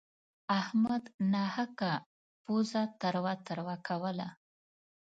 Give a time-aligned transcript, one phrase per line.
[0.59, 1.03] احمد
[1.33, 1.93] ناحقه
[2.45, 4.27] پزه تروه تروه کوله.